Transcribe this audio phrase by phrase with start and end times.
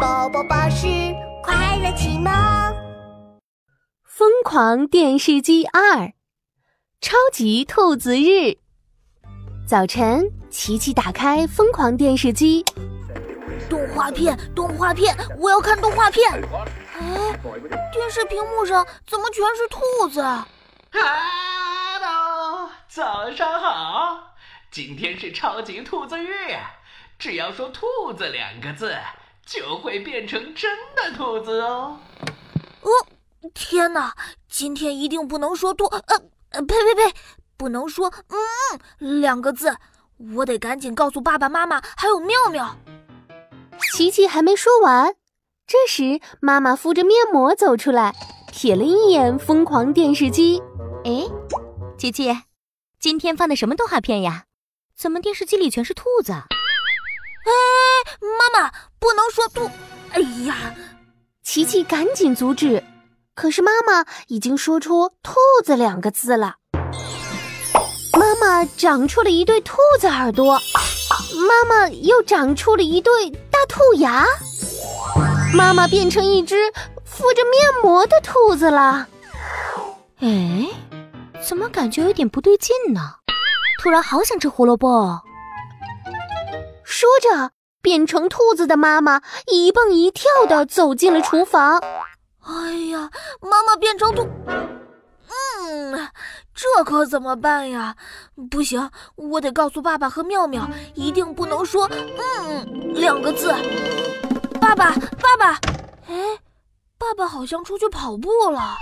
[0.00, 0.86] 宝宝巴士
[1.42, 2.32] 快乐启蒙，
[4.04, 5.80] 《疯狂电视机二》
[7.00, 8.58] 超级兔子日。
[9.66, 12.64] 早晨，琪琪打开疯狂电视机，
[13.68, 16.30] 动画片，动画片，我要看动画片。
[16.32, 17.38] 哎，
[17.92, 20.22] 电视屏幕上怎么全是兔子
[20.92, 24.34] ？Hello，早上好，
[24.70, 26.56] 今天是超级兔子日，
[27.18, 28.96] 只要说“兔子”两个字。
[29.44, 31.98] 就会变成真的兔子哦！
[32.82, 32.90] 哦，
[33.52, 34.14] 天哪！
[34.48, 36.02] 今天一定不能说“兔”呃
[36.50, 37.14] 呃，呸呸呸，
[37.56, 38.40] 不能说“嗯”
[39.20, 39.76] 两个字。
[40.34, 42.76] 我得赶紧告诉爸爸妈妈还有妙妙。
[43.94, 45.14] 琪琪还没说完，
[45.66, 48.14] 这时妈妈敷着面膜走出来，
[48.52, 50.62] 瞥了一眼疯狂电视机。
[51.04, 51.26] 哎，
[51.98, 52.30] 琪琪，
[53.00, 54.44] 今天放的什么动画片呀？
[54.94, 56.32] 怎么电视机里全是兔子？
[57.44, 57.50] 哎，
[58.38, 59.70] 妈妈不能说兔！
[60.12, 60.74] 哎呀，
[61.42, 62.82] 琪琪赶紧阻止，
[63.34, 66.56] 可是妈妈已经说出“兔子”两个字了。
[68.12, 70.60] 妈妈长出了一对兔子耳朵，
[71.48, 74.24] 妈妈又长出了一对大兔牙，
[75.54, 76.72] 妈妈变成一只
[77.04, 79.08] 敷着面膜的兔子了。
[80.20, 80.68] 哎，
[81.44, 83.00] 怎么感觉有点不对劲呢？
[83.82, 85.20] 突然好想吃胡萝卜。
[86.92, 91.78] 说着，变成兔子的妈妈一蹦一跳的走进了厨房。
[92.40, 94.28] 哎呀，妈妈变成兔……
[94.46, 96.08] 嗯，
[96.54, 97.96] 这可怎么办呀？
[98.50, 101.88] 不行，我得告诉爸爸和妙妙，一定不能说
[102.44, 103.48] “嗯”两个字。
[104.60, 105.58] 爸爸，爸爸，
[106.08, 106.38] 哎，
[106.98, 108.76] 爸爸好像出去跑步了。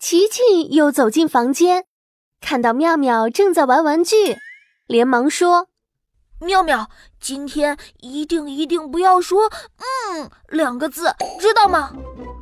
[0.00, 1.84] 琪琪又走进房间，
[2.40, 4.38] 看到妙妙正在玩玩具，
[4.86, 5.68] 连忙说。
[6.38, 11.90] 妙妙，今天一定一定不要说“嗯”两个字，知道吗？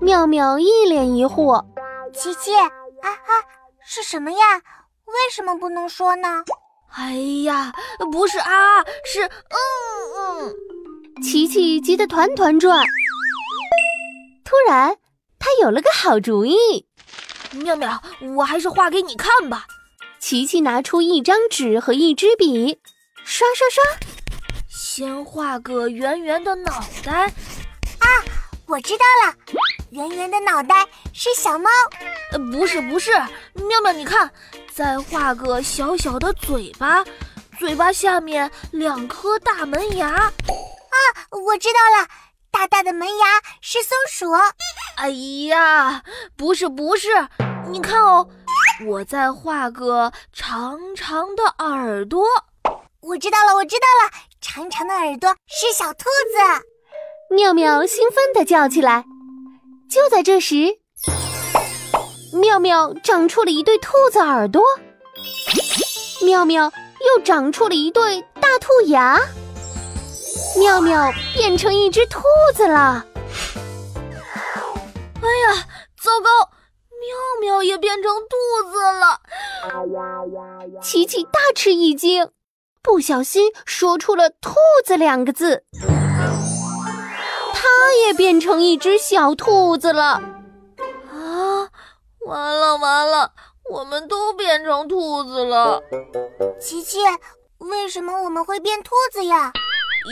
[0.01, 1.65] 妙妙一脸疑惑。
[2.13, 2.69] 琪琪，啊
[3.09, 3.31] 啊，
[3.85, 4.39] 是什么呀？
[5.07, 6.45] 为什么不能说呢？
[6.97, 7.13] 哎
[7.45, 7.73] 呀，
[8.11, 9.59] 不是啊，是嗯
[10.17, 10.55] 嗯。
[11.23, 12.85] 琪琪急得团团转。
[14.45, 14.97] 突然，
[15.39, 16.57] 他有了个好主意。
[17.53, 18.03] 妙妙，
[18.37, 19.67] 我还是画给你看吧。
[20.19, 22.81] 琪琪拿出一张纸和一支笔。
[23.25, 23.83] 刷刷刷，
[24.69, 27.27] 先画个圆圆的脑袋。
[27.99, 28.07] 啊，
[28.67, 29.35] 我知道了，
[29.91, 31.71] 圆圆的脑袋是小猫。
[32.33, 33.13] 呃，不是不是，
[33.55, 34.31] 妙妙你看，
[34.73, 37.03] 再画个小小的嘴巴，
[37.59, 40.09] 嘴巴下面两颗大门牙。
[40.09, 40.97] 啊，
[41.31, 42.09] 我知道了，
[42.51, 43.27] 大大的门牙
[43.63, 44.31] 是松鼠。
[44.97, 45.09] 哎
[45.49, 46.03] 呀，
[46.37, 47.09] 不是不是，
[47.71, 48.29] 你看哦，
[48.87, 52.23] 我再画个长长的耳朵。
[53.07, 54.11] 我知道了，我知道了，
[54.41, 57.35] 长长的耳朵是小兔子。
[57.35, 59.05] 妙妙兴奋地叫起来。
[59.91, 60.79] 就在这时，
[62.33, 64.63] 妙妙长出了一对兔子耳朵，
[66.25, 69.21] 妙妙又长出了一对大兔牙，
[70.59, 72.23] 妙妙变成一只兔
[72.55, 73.05] 子了。
[75.21, 75.67] 哎呀，
[76.03, 76.31] 糟糕！
[77.01, 79.21] 妙妙也变成兔子了。
[80.81, 82.31] 琪琪大吃一惊。
[82.85, 84.53] 不小心说出了“兔
[84.85, 85.65] 子”两个字，
[87.55, 90.21] 他也变成一只小兔子了。
[91.11, 91.71] 啊，
[92.27, 93.33] 完了完了，
[93.71, 95.83] 我们都变成兔子了。
[96.61, 96.99] 琪琪，
[97.57, 99.51] 为什么我们会变兔子呀？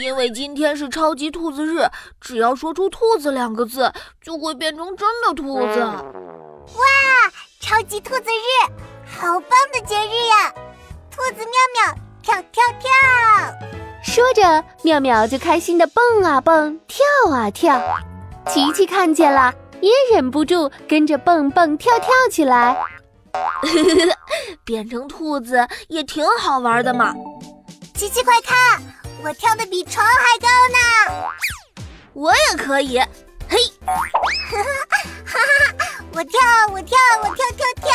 [0.01, 1.87] 因为今天是超级兔子日，
[2.19, 5.79] 只要说出“兔子”两个字，就会变成真的兔子。
[5.79, 6.83] 哇，
[7.61, 8.71] 超级兔子日，
[9.05, 10.51] 好棒的节日呀！
[11.11, 12.02] 兔子妙妙。
[12.23, 12.89] 跳跳跳！
[14.01, 17.81] 说着，妙妙就开心的蹦啊蹦，跳啊跳。
[18.47, 22.75] 琪琪看见了，也忍不住跟着蹦蹦跳跳起来。
[24.63, 27.13] 变成兔子也挺好玩的嘛！
[27.95, 28.81] 琪琪快看，
[29.23, 30.77] 我跳的比床还高呢！
[32.13, 32.99] 我也可以，
[33.49, 33.57] 嘿！
[33.85, 34.63] 哈
[35.25, 35.39] 哈，
[36.13, 36.39] 我跳，
[36.71, 37.91] 我跳，我跳跳跳，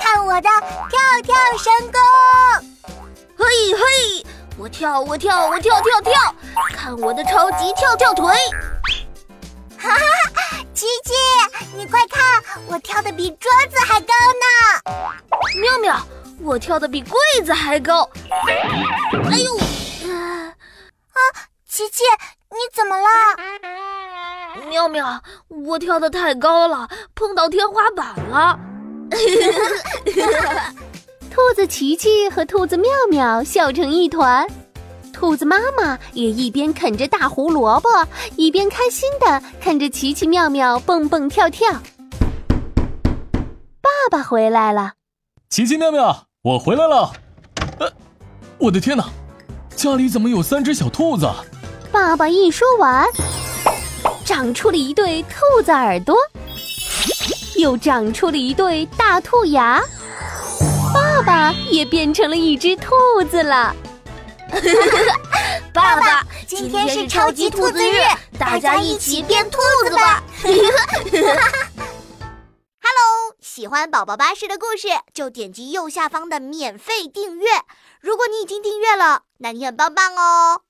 [0.00, 0.48] 看我的
[0.88, 2.00] 跳跳神功！
[4.82, 6.12] 跳我跳我跳跳跳，
[6.74, 8.34] 看我的超级跳跳腿！
[9.78, 9.96] 哈哈，
[10.74, 11.12] 琪琪，
[11.76, 14.12] 你快看，我跳的比桌子还高
[14.42, 14.44] 呢！
[15.60, 16.04] 妙妙，
[16.42, 18.10] 我跳的比柜子还高！
[19.30, 19.54] 哎呦，
[20.10, 20.50] 啊，
[21.68, 22.02] 琪琪，
[22.50, 23.06] 你怎么了？
[24.68, 28.58] 妙妙，我跳的太高了，碰到天花板了！
[31.32, 34.44] 兔子琪琪和兔子妙妙笑成一团，
[35.12, 37.88] 兔子妈妈也一边啃着大胡萝卜，
[38.36, 41.70] 一边开心的看着奇奇妙妙蹦蹦跳跳。
[43.80, 44.94] 爸爸回来了，
[45.50, 47.12] 奇奇妙妙，我回来了。
[47.78, 47.92] 呃，
[48.58, 49.04] 我的天哪，
[49.76, 51.28] 家里怎么有三只小兔子？
[51.92, 53.06] 爸爸一说完，
[54.24, 56.16] 长出了一对兔子耳朵，
[57.56, 59.80] 又长出了一对大兔牙。
[60.92, 62.92] 爸爸也变成了一只兔
[63.30, 63.74] 子了。
[65.72, 68.02] 爸爸，今天是超级兔子日，
[68.38, 70.22] 大家一起变兔子吧！
[72.82, 77.48] Hello，喜欢宝宝巴士的故事，就点击右下方的免费订阅。
[78.00, 80.62] 如果你已经订阅了，那你很棒棒哦。